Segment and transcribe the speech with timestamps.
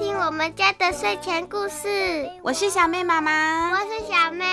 [0.00, 2.30] 我们家的睡前故事。
[2.42, 4.44] 我是小妹妈妈，我是小妹。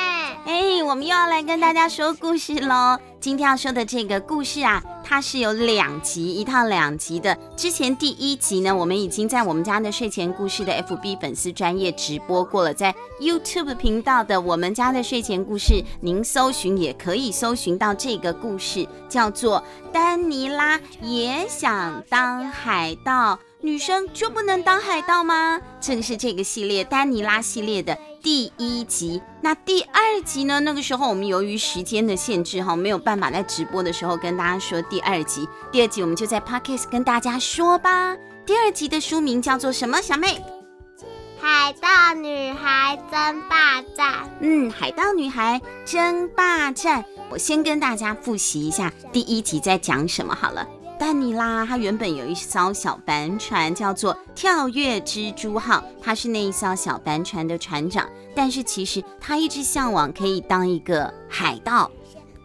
[0.46, 2.98] 哎，我们又要来跟大家说故事喽。
[3.20, 7.38] 今天要说的这个故事啊，它是有两集，一套两集的。
[7.58, 23.36] 之前第一集呢，我们已经在我们家的睡前故事的 FB 粉丝专业直播过了，在 YouTube 频道的我们家的睡前故事，您搜寻也可以搜寻到这个故事，叫做《丹尼拉也想当海盗》。
[23.66, 25.60] 女生就不能当海盗吗？
[25.82, 29.20] 这是这个系列丹尼拉系列的第一集。
[29.42, 30.60] 那第二集呢？
[30.60, 35.50] 那个时候我们由于时间的限制哈，没有办法在直播的时候跟大家说第二集。
[35.72, 38.16] 第二集我们就在 Podcast 跟大家说吧。
[38.46, 40.00] 第二集的书名叫做什么？
[40.00, 40.40] 小妹，
[41.42, 44.30] 海盗女孩争霸战。
[44.42, 47.04] 嗯，海盗女孩争霸战。
[47.32, 50.68] 我先跟大家复习一下第一集在讲什么好了。
[50.98, 58.08] 丹尼拉，他原本有一艘小帆船，叫做跳跃蜘蛛号，他是那一艘小帆船的船长。
[58.34, 61.90] 但是其实他一直向往可以当一个海盗，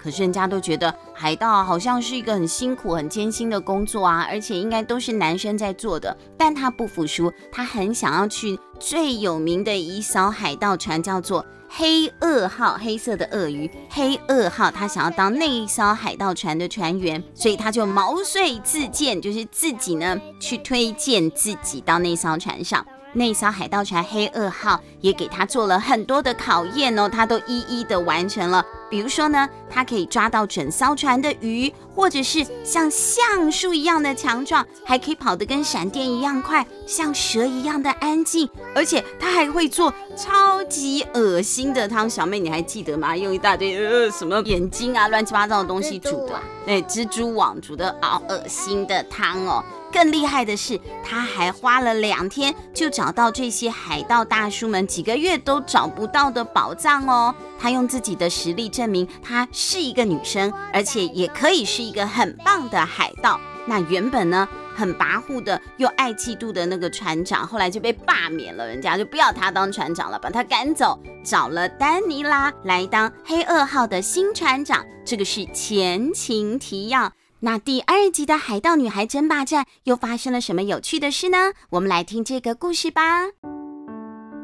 [0.02, 6.16] 可是人家都觉得海盗好像是一个很辛苦、很艰辛的工作啊，而且应该都是男生在做的。
[6.36, 11.44] 但他不服输，他很想要去最有名的一艘海盗船，叫做。
[11.72, 22.84] 黑鳄号，黑色的鳄鱼，黑鳄号，他想要当那一艘海盗船的船员，所以他就毛遂自荐，就是自己呢去推荐自己到那艘船上。
[23.12, 28.66] 那艘海盗船黑鳄号也给他做了很多的考验哦，他都一一的完成了。
[28.90, 42.10] 比如说呢，它可以抓到整艘船的鱼，或者是像橡树一样的强壮，还可以跑得跟闪电一样快，像蛇一样的安静，而且它还会做超级恶心的汤。
[42.10, 43.16] 小妹，你还记得吗？
[43.16, 49.64] 用一大堆呃什么眼睛啊，乱七八糟的东西煮的，对，蜘蛛网煮的好恶心的汤哦。
[49.92, 57.34] 更厉害的是，他还花了两天就找到这些海盗大叔们几个月都找不到的宝藏哦。
[57.58, 63.38] 他用自己的实力证明她是一个女生，而且也可以是一个很棒的海盗。
[63.66, 74.82] 那原本呢，很跋扈的又爱嫉妒的那个船长，后来就被罢免了，人家就不要他当船长了，把他赶走，找了丹尼拉来当黑鳄号的新船长。
[75.04, 77.12] 这个是前情提要。
[77.40, 81.52] 那第二集的海盗女孩争霸战又发生了什么有趣的事呢？
[81.68, 83.26] 我们来听这个故事吧。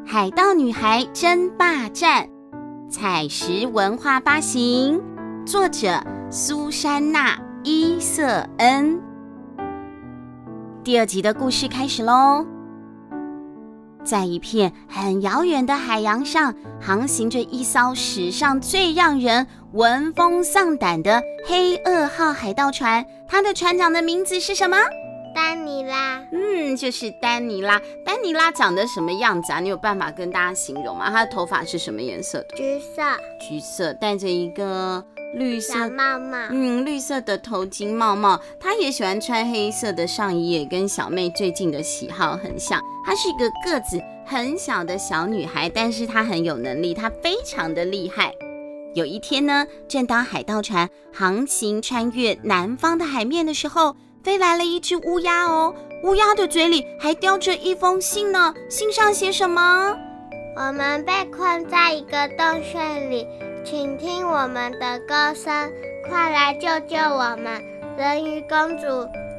[0.06, 2.28] 海盗女孩争霸战，
[2.88, 5.02] 采石文化发行，
[5.44, 9.00] 作者苏珊娜·伊瑟恩。
[10.84, 12.46] 第二集的故事开始喽。
[14.04, 23.04] 在一片很遥远的海洋上，航行着一艘史上最让人闻风丧胆的黑鳄号海盗船。
[23.26, 24.76] 它的船长的名字是什么？
[25.36, 26.26] 丹尼拉。
[26.32, 27.78] 嗯，就是丹尼拉。
[28.06, 29.60] 丹尼拉长得什么样子啊？
[29.60, 31.10] 你有办法跟大家形容吗？
[31.10, 32.56] 她的头发是什么颜色的？
[32.56, 33.02] 橘色。
[33.46, 35.04] 橘色，戴着一个
[35.34, 36.38] 绿色帽帽。
[36.48, 38.40] 嗯，绿色的头巾帽帽。
[38.58, 42.80] 她也喜欢穿黑色的上衣，也跟小妹最近的喜好很像。
[43.04, 48.32] 她是一个个子很小的小女孩，但是她很有能力，她非常的厉害。
[48.94, 53.94] 有一天呢，正当海盗船航行穿越南方的海面的时候，
[54.26, 55.72] 飞来了一只乌鸦哦，
[56.02, 59.96] 乌鸦的嘴里还叼着一封信呢，信上写什么？
[60.56, 63.24] 我们被困在一个洞穴里，
[63.64, 65.70] 请听我们的歌声，
[66.08, 67.62] 快来救救我们，
[67.96, 68.88] 人鱼公主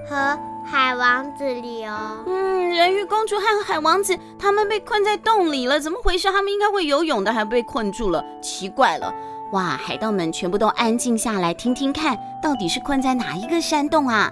[0.10, 0.40] 和。
[0.70, 6.30] 海王子里哦，嗯，人鱼公主和海王子他们被困在洞里了，怎么回事？
[6.30, 9.14] 他们应该会游泳的，还被困住了，奇怪了！
[9.54, 14.30] 哇，海盗们全部都安静下来，听听看，到底是困在哪一个山洞啊？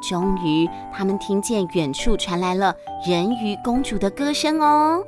[0.00, 2.74] 终于，他们听见远处传来了
[3.06, 5.04] 人鱼公主的歌声哦，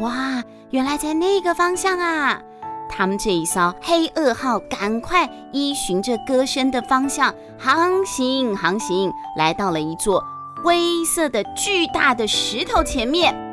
[0.00, 2.40] 哇，原来在那个方向啊！
[2.88, 10.24] 他们这一艘黑恶号赶快依循着歌声的方向航行，航行，来到了一座
[10.62, 13.45] 灰色的巨大的石头前面。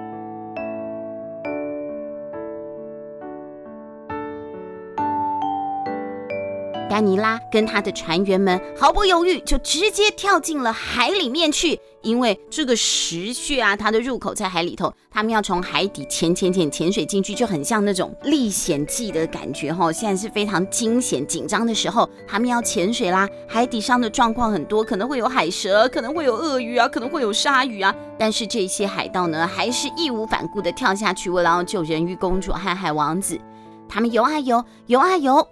[6.90, 11.80] 丹尼拉跟他的船员们毫不犹豫，就直接跳进了海里面去。
[12.02, 19.90] 因为这个石穴啊，它的入口在海里头，他们要从海底潜潜潜潜水进去，就很像那种历险记的感觉哈。
[19.90, 23.26] 现在是非常惊险紧张的时候，他们要潜水啦。
[23.48, 27.96] 海底上的状况很多，可能会有海蛇，可能会有鳄鱼啊，可能会有鲨鱼啊。
[28.20, 33.40] 但是这些海盗呢，还是义无反顾地跳下去，为了要救人鱼公主和海王子。
[33.88, 35.48] 他们游啊游，游啊游。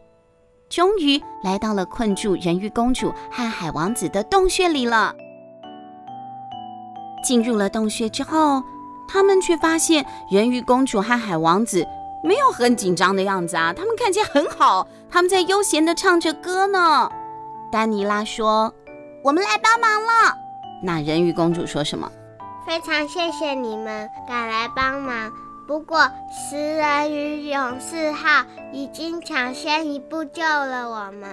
[0.72, 5.14] 终于来到了困住人鱼公主和海王子的洞穴里了。
[7.28, 8.64] 进入了洞穴之后，
[9.06, 11.86] 他们却发现人鱼公主和海王子
[12.24, 17.12] 没有很紧张的样子啊，他们看起来很好，他们在悠闲地唱着歌呢。
[17.70, 18.74] 丹尼拉说
[19.24, 20.34] ：“我们来帮忙了。”
[20.82, 22.10] 那人鱼公主说什么？
[22.66, 25.30] 非常谢谢你们赶来帮忙。
[25.68, 31.30] 不过食人鱼勇士号已经抢先一步救了我们。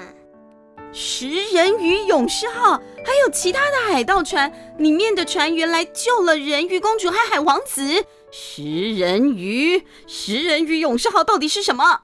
[0.92, 2.72] 食人鱼勇士号
[3.04, 8.04] 还有其他的海盗船里面的船员来救了人鱼公主和海王子。
[8.30, 12.00] 食人鱼，食人鱼勇士号到底是什么？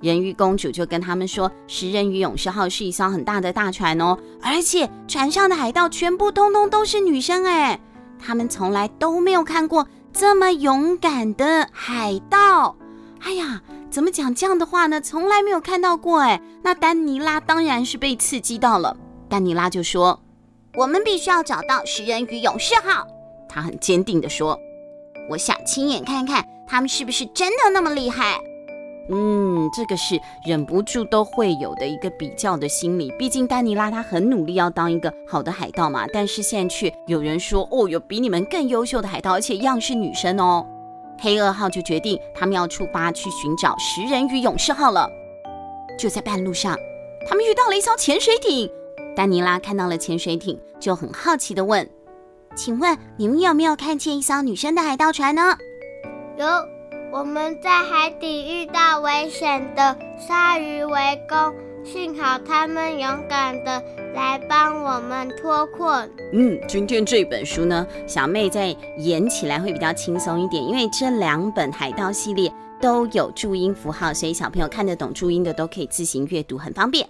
[0.00, 7.80] 人鱼公主就跟他们说，食人鱼勇士号是一艘很大的大船哦，而且船上的海盗全部通通都是女生哎，
[8.18, 12.76] 他们从来都没有看过这么勇敢的海盗。
[13.20, 15.00] 哎呀，怎么讲这样的话呢？
[15.00, 16.40] 从来没有看到过哎。
[16.62, 18.96] 那丹尼拉当然是被刺激到了，
[19.28, 20.22] 丹尼拉就说
[20.78, 23.04] ：“我们必须要找到食人鱼勇士号。”
[23.50, 24.56] 他很坚定地说
[25.28, 28.38] ：“我想亲眼看看他们是不是真的那么厉害。”
[29.10, 33.12] 嗯，这个是忍不住都会有的一个比较的心理。
[33.18, 40.66] 毕竟丹尼拉他很努力要当一个好的海盗嘛，但是现在却有人说哦，有比你们更优秀的海盗，而且一样是女生哦。
[41.20, 45.08] 黑鳄号就决定他们要出发去寻找食人鱼勇士号了。
[45.98, 46.76] 就在半路上，
[47.28, 48.70] 他们遇到了一艘潜水艇。
[49.14, 51.88] 丹尼拉看到了潜水艇，就很好奇地问
[52.56, 55.56] ：“请问你们有没有看见一艘女生的海盗船呢？”
[56.36, 56.73] 有。
[57.14, 63.80] 我们在海底遇到危险的鲨鱼围攻，幸好他们勇敢的
[64.12, 66.10] 来帮我们脱困。
[66.32, 77.08] 嗯，今天这本书呢，小妹在演起来会比较轻松一点，因为这两本海盗系列都有注音符号，所以小朋友看得懂注音的都可以自行阅读，很方便。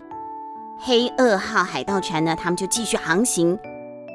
[0.81, 3.59] 黑鳄号海盗船呢，他们就继续航行。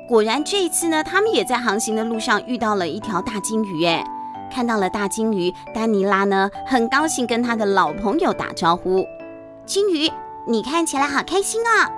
[0.08, 4.06] 果然这一次呢，他们也在航行的路上遇到了一条大鲸鱼，哎。
[4.50, 9.06] 看到了大金鱼，丹尼拉呢，很高兴跟他的老朋友打招呼。
[9.66, 10.12] 金鱼，
[10.48, 11.90] 你看起来好开心啊！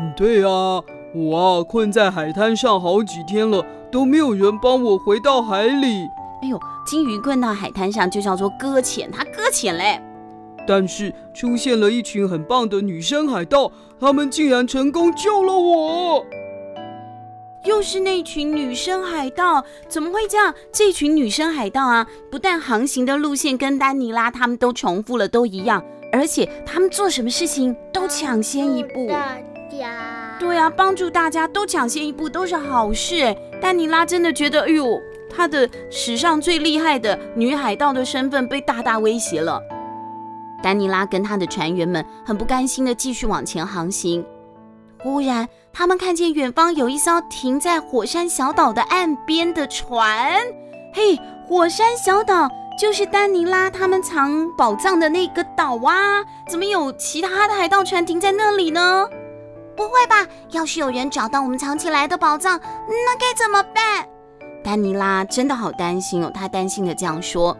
[0.00, 0.82] 嗯，对啊，
[1.14, 6.08] 我啊困在海滩上好几天了，都没有人帮我回到海里。
[6.42, 10.00] 哎呦，金鱼困到海滩上就叫做搁浅，它搁浅嘞。
[10.66, 13.70] 但是出现了一群很棒的女生海盗，
[14.00, 16.24] 她们竟然成功救了我。
[17.66, 20.54] 又是那群女生海盗，怎么会这样？
[20.70, 29.08] 这群女生海盗啊，不但航行的路线跟丹尼拉他们都重复了，都一样，而且他们做什么事情都抢先一步。
[29.08, 29.36] 大
[29.68, 33.36] 家，对啊，帮助大家都抢先一步，都是好事哎。
[33.60, 39.60] 丹尼拉真的觉得，哎呦，她的史上最厉害的女海盗的身份被大大威胁了。
[40.62, 44.24] 丹尼拉跟他的船员们很不甘心的继续往前航行。
[45.06, 50.36] 忽然，他们看见远方有一艘停在火山小岛的岸边的船。
[50.92, 51.16] 嘿，
[51.46, 56.24] 火山小岛就是丹尼拉他们藏宝藏的那个岛啊！
[56.50, 59.08] 怎么有其他的海盗船停在那里呢？
[59.76, 60.26] 不会吧？
[60.50, 62.58] 要是有人找到我们藏起来的宝藏，
[62.88, 64.04] 那该怎么办？
[64.64, 67.56] 丹尼拉真的好担心哦，他担心的这样说。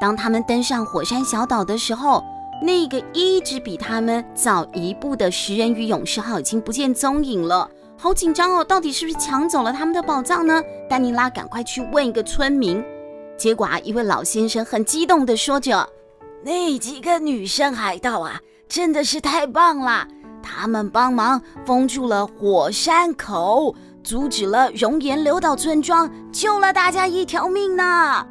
[0.00, 2.24] 当他们登上火山小岛的时候，
[2.60, 8.64] 那个一直比他们早一步的食人鱼勇士号已经不见踪影了，好紧张哦！
[8.64, 10.60] 到底是不是抢走了他们的宝藏呢？
[10.88, 12.82] 丹尼拉赶快去问一个村民，
[13.36, 15.88] 结果啊，一位老先生很激动地说着
[16.42, 20.08] ：“那几个女生海盗啊，真的是太棒了！
[20.42, 23.72] 他们帮忙封住了火山口，
[24.02, 28.26] 阻止了熔岩流到村庄，救了大家一条命呢。”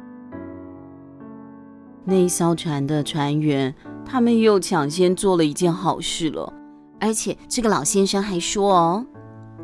[2.04, 3.74] 那艘船的船员。
[4.10, 6.50] 他们又抢先做了一件好事了，
[6.98, 9.06] 而且这个老先生还说：“哦，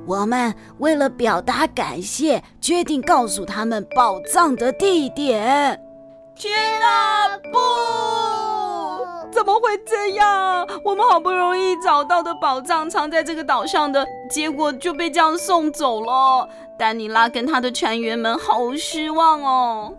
[0.07, 5.81] 我们为了表达感谢，决定告诉他们宝藏的地点。”
[6.37, 7.59] 天哪，不！
[9.33, 10.67] 怎么会这样？
[10.85, 16.49] 我们好不容易找到的宝藏藏在这个岛上的，结果就被这样送走了。
[16.79, 19.95] 丹尼拉跟他的船员们好失望哦。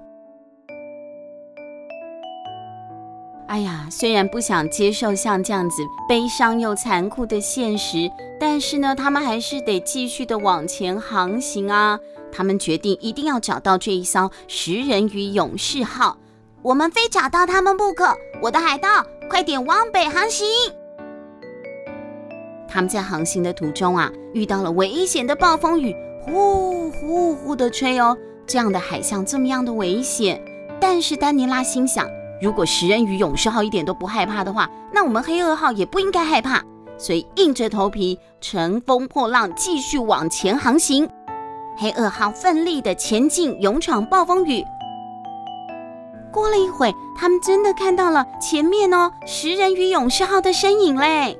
[3.47, 8.09] 哎呀，虽然不想接受像这样子悲伤又残酷的现实，
[8.39, 11.99] 但是呢，他们还是得继续的往前航行啊。
[12.31, 16.17] 他们决定一定要找到这一艘食人鱼勇士号，
[16.63, 18.13] 我们非找到他们不可。
[18.41, 20.45] 我的海盗，快点往北航行！
[22.67, 30.43] 他们在航行的途中啊，遇到了危险的暴风雨，呼呼呼的吹哦，这样的海象这么样的危险。
[30.81, 32.09] 但是丹尼拉心想。
[32.41, 36.61] 如果食人鱼勇士号一点都不害怕的话，那我们黑鳄号也不应该害怕。
[36.97, 41.09] 所以硬着头皮乘风破浪继续往前航行。
[41.77, 44.63] 黑二号奋力的前进，勇闯暴风雨。
[46.31, 51.37] 过了一会，他们真的看到了前面哦，食人鱼勇士号的身影嘞。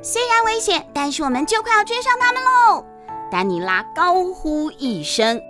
[0.00, 2.84] 虽然危险，但是我们就快要追上他们喽！
[3.30, 5.40] 丹尼拉高呼一声。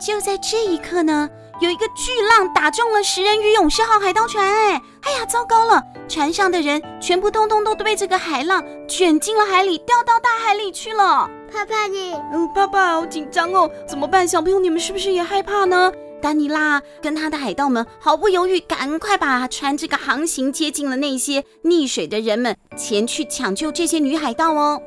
[0.00, 1.28] 就在这一刻呢，
[1.60, 5.82] 有一个巨浪打中了食人鱼勇士号海盗船，哎，哎呀，糟糕了！
[6.08, 11.28] 船上的人全部通通都被这个海浪卷进了海里，掉到大海里去了。
[11.52, 14.26] 爸爸你，嗯，爸爸好紧张哦，怎么办？
[14.26, 15.92] 小朋友，你们是不是也害怕呢？
[16.22, 24.80] 丹尼拉跟他的海盗们毫不犹豫，赶快把船这个航行接近了那些溺水的人们，前去抢救这些女海盗哦。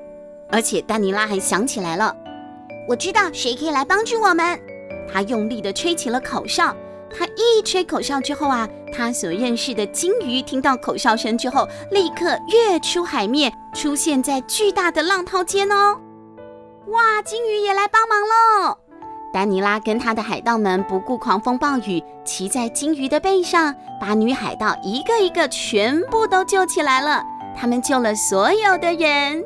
[0.49, 2.15] 而且丹尼拉还想起来了，
[2.89, 4.59] 我知道谁可以来帮助我们。
[5.11, 6.75] 他用力地吹起了口哨，
[7.15, 15.99] 他一吹口哨之后啊，他所认识的鲸鱼听到口哨声之后，立刻跃出海面，出现在巨大的浪涛间哦。
[16.87, 18.77] 哇，鲸鱼也来帮忙喽！
[19.31, 27.23] 丹尼拉跟他的海盗们不顾狂风暴雨，骑在鲸鱼的背上，把女海盗一个一个全部都救起来了。
[27.55, 29.43] 他们救了所有的人。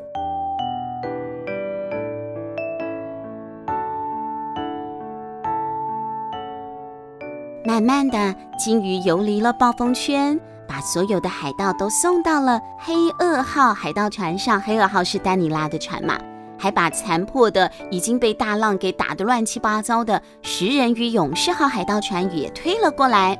[7.67, 14.62] 慢慢的，鲸鱼游离了暴风圈，把所有的海盗都送到了黑二号海盗船上。
[14.62, 16.17] 黑二号是丹尼拉的船嘛？
[16.57, 23.38] 还把残破的、已经被大浪给打得乱七八糟的食人鱼勇士号海盗船也推了过来。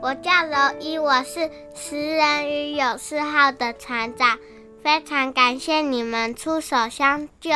[0.00, 4.38] 我叫柔一，我是食人鱼勇士号的船长，
[4.80, 7.50] 非常感谢你们出手相救。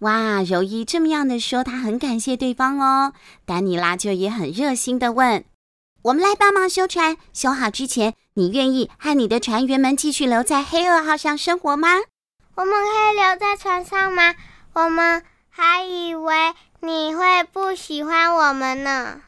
[0.00, 3.12] 哇，柔伊这么样的说，他很感谢对方哦。
[3.44, 5.44] 丹尼拉就也很热心的问
[6.04, 11.88] ：“我们来帮忙修船，修好之前，你愿意和你的船员们继续留在黑二号上生活吗？”
[12.56, 14.34] 我们可以留在船上吗？
[14.72, 19.20] 我们还以为你会不喜欢我们呢。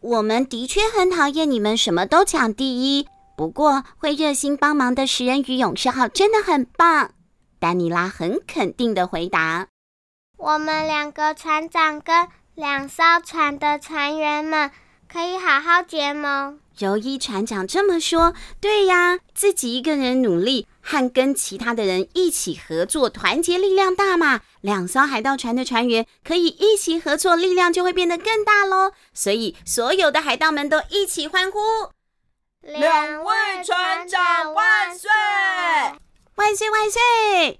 [0.00, 7.12] 我们的确很讨厌你们什么都抢第一，不过会热心帮忙的食人鱼勇士号真的很棒。
[7.58, 9.68] 丹尼拉很肯定的回答
[10.36, 14.70] ：“我们两个船长跟两艘船的船员们
[15.10, 24.42] 可以好好结盟。”柔一船长这么说：“对呀，自己一个人努力。”和跟其他的人一起合作，团结力量大嘛。
[24.60, 28.92] 两艘海盗船的船员可以一起合作，力量就会变得更大喽。
[29.12, 31.58] 所以所有的海盗们都一起欢呼
[32.62, 35.10] ：“两位船长万岁！
[36.36, 37.58] 万岁万岁！”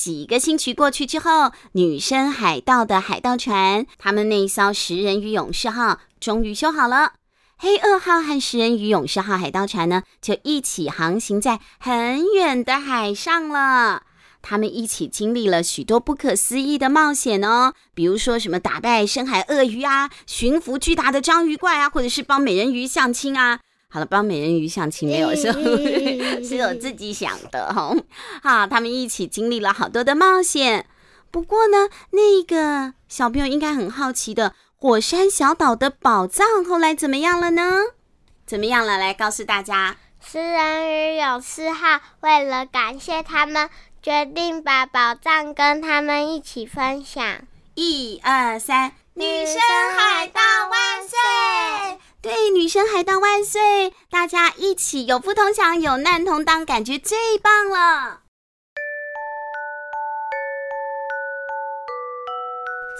[0.00, 7.12] 几个星期过去之后，女生海盗的海盗船，他们那一艘食人鱼勇士号终于修好了。
[7.58, 14.04] 黑二号和食人鱼勇士号海盗船呢，就一起航行在很远的海上了。
[14.40, 23.60] 他们一起经历了许多不可思议的冒险哦，比如说什么打败深海鳄鱼啊，驯服巨大的章鱼怪啊，或者是帮美人鱼相亲啊。
[23.92, 25.52] 好了，帮美人鱼相亲没有说，
[26.42, 27.92] 是 我自己想的哈。
[28.42, 30.86] 好，他们一起经历了好多的冒险。
[31.30, 34.54] 不过呢，那个小朋友应该很好奇的。
[34.76, 37.80] 火山小岛的宝藏后来怎么样了呢？
[38.46, 38.96] 怎么样了？
[38.96, 39.96] 来告诉大家。
[40.24, 43.68] 食人鱼勇士号为了感谢他们，
[44.02, 47.22] 决定把宝藏跟他们一起分享。
[47.74, 49.56] 一二三，女生
[49.96, 51.18] 海盗万岁！
[52.22, 53.94] 对，女生海盗万岁！
[54.10, 58.20] 大家一起有福同享，有难同当，感觉最棒了。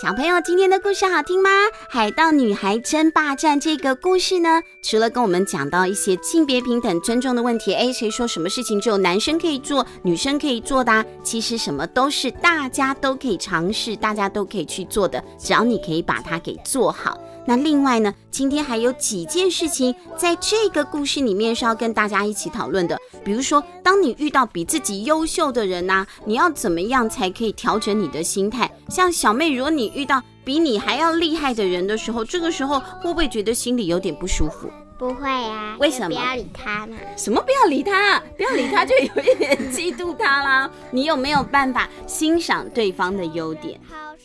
[0.03, 1.51] 小朋友，今天的故事好听吗？
[1.91, 11.05] 海盗女孩争霸战这个故事呢，除了跟我们讲到一些性别平等、尊重的问题，诶，谁说什么事情只有男生可以做，女生可以做的？
[11.23, 17.21] 其实什么都是大家都可以尝试，大家都可以去做的，只要你可以把它给做好。
[17.47, 22.97] 那另外呢，今天还有几件事情在这个故事里面是要跟大家一起讨论的。
[23.25, 28.71] 比如说，当你遇到比自己优秀的人呐，你要怎么样才可以调整你的心态？
[28.89, 34.71] 像小妹，如果你遇到比你还要厉害的人的时候，这个时候会不会觉得心里有点不舒服？
[35.01, 36.09] 不会呀，为什么？
[36.09, 36.95] 不要理他嘛。
[37.17, 38.23] 什么不要理他？
[38.37, 40.71] 不要理他就有一点嫉妒他啦。
[40.93, 43.81] 你有没有办法欣赏对方的优点？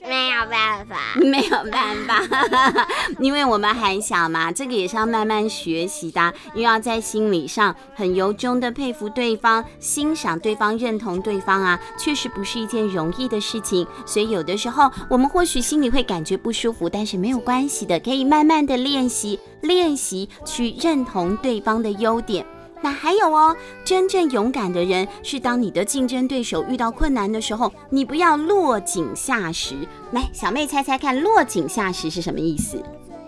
[0.08, 2.22] 没有办法，没有办法，
[3.20, 13.88] 因为我们还小嘛，这个也是要慢慢学习的，又要在心理上很由衷的佩服对方、欣赏对方、认同对方啊，确实不是一件容易的事情。
[14.06, 22.46] 所以有的时候我们或许心里会感觉不舒服，但是没有关系的，可以慢慢的练习，练习去认同对方的优点。
[22.82, 29.76] 那还有哦，真正勇敢的人是当你的竞争对手遇到困难的时候，你不要落井下石。
[30.12, 32.78] 来，小妹猜猜看，落井下石是什么意思？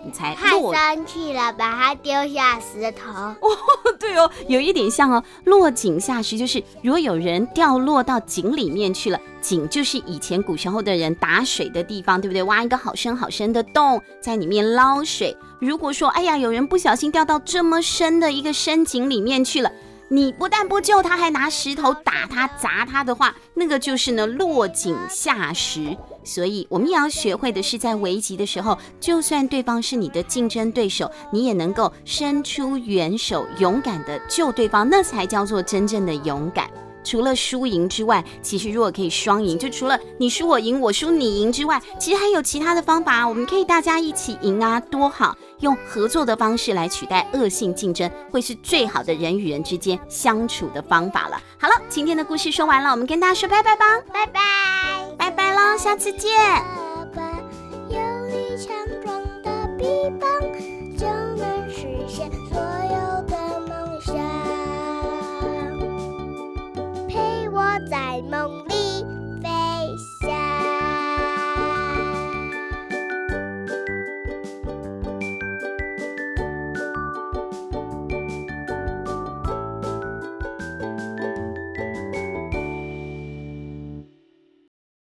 [0.04, 0.32] 你猜？
[0.34, 3.10] 太生气了，把他丢下石头。
[3.42, 3.56] 哦，
[3.98, 5.24] 对哦，有一点像哦。
[5.44, 12.44] 落井下石就是，如果有人掉落到井里面去了，井就是以前古时候的人打水的地方，对不对？
[12.44, 15.36] 挖一个好深好深的洞，在里面捞水。
[15.60, 19.70] 如果说，哎呀，有人不小心掉到这么深的一个深井里面去了。
[20.10, 25.94] 你不但不救他，还拿石头打他、砸他的话，那个就是呢落井下石。
[26.24, 36.70] 所以，我们也要学会的是，在危急的时候，就算对方是你的竞争对手，你也能够伸出援手，勇敢的救对方，那才叫做真正的勇敢。
[37.08, 43.26] 除了输赢之外，其实如果可以双赢，就除了你输我赢，我输你赢之外，其实还有其他的方法啊。
[43.26, 45.34] 我们可以大家一起赢啊，多好！
[45.60, 51.40] 用合作的方式来取代恶性竞争，会是最好的人与人之间相处的方法了。
[51.58, 54.40] 好了，今天的故事说完了，我们跟大家说拜拜吧，拜拜，
[55.16, 56.30] 拜拜喽，下次见。
[56.36, 57.22] 爸爸
[57.88, 57.96] 有
[58.26, 59.86] 力强壮的臂
[60.20, 60.30] 膀